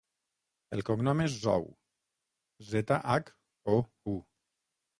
[0.77, 1.67] El cognom és Zhou:
[2.73, 3.31] zeta, hac,
[3.77, 3.79] o,
[4.17, 4.21] u.